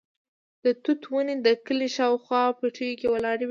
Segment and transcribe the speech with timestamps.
[0.63, 3.49] د توت ونې د کلي شاوخوا پټیو کې ولاړې وې.